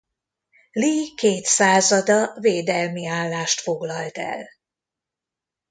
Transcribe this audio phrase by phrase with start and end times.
[0.71, 4.47] Lee két százada védelmi állást foglalt el.